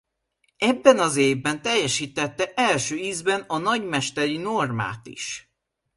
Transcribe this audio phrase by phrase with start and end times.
[0.57, 5.53] Ebben az évben teljesítette első ízben a nagymesteri normát is.